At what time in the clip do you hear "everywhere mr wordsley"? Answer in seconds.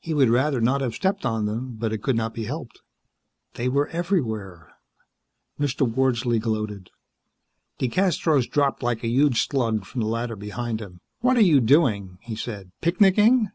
3.88-6.38